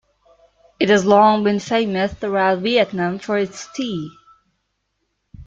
[0.79, 4.09] It has long been famous throughout Vietnam for its tea.